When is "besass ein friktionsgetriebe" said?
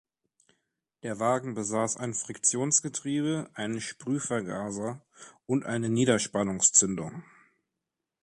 1.53-3.51